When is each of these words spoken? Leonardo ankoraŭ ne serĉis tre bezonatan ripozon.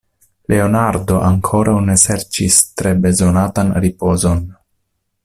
Leonardo 0.53 1.19
ankoraŭ 1.27 1.75
ne 1.89 1.97
serĉis 2.05 2.59
tre 2.81 2.97
bezonatan 3.05 3.73
ripozon. 3.85 4.43